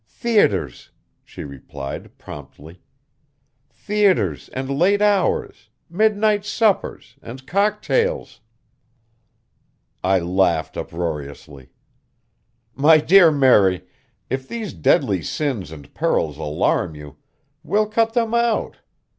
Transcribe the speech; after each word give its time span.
"Theatres," 0.09 0.89
she 1.23 1.43
replied 1.43 2.17
promptly, 2.17 2.81
"theatres 3.69 4.49
and 4.49 4.67
late 4.67 4.99
hours, 4.99 5.69
midnight 5.91 6.43
suppers 6.43 7.17
and 7.21 7.45
cocktails." 7.45 8.39
I 10.03 10.17
laughed 10.17 10.75
uproariously. 10.75 11.69
"My 12.73 12.97
dear 12.97 13.29
Mary, 13.31 13.83
if 14.27 14.47
these 14.47 14.73
deadly 14.73 15.21
sins 15.21 15.71
and 15.71 15.93
perils 15.93 16.39
alarm 16.39 16.95
you, 16.95 17.17
we'll 17.63 17.85
cut 17.87 18.13
them 18.13 18.33
out. 18.33 18.77